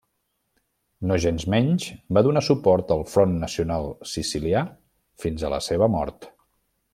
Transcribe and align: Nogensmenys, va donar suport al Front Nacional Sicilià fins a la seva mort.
Nogensmenys, 1.09 1.85
va 2.17 2.23
donar 2.27 2.43
suport 2.47 2.93
al 2.95 3.03
Front 3.11 3.35
Nacional 3.45 3.87
Sicilià 4.15 4.65
fins 5.27 5.45
a 5.45 5.53
la 5.57 5.61
seva 5.71 5.91
mort. 5.99 6.29